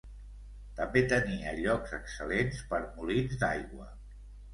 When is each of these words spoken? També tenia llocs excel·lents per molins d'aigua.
També 0.77 1.01
tenia 1.11 1.53
llocs 1.59 1.93
excel·lents 1.97 2.63
per 2.71 2.79
molins 2.95 3.37
d'aigua. 3.45 3.87